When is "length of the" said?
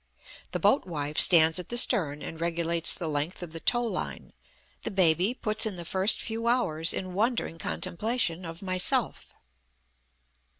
3.07-3.59